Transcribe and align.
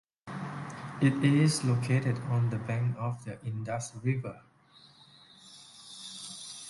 It 0.99 1.23
is 1.23 1.63
located 1.63 2.17
on 2.23 2.49
the 2.49 2.57
bank 2.57 2.95
of 2.97 3.23
the 3.23 3.39
Indus 3.45 3.91
River. 4.01 4.41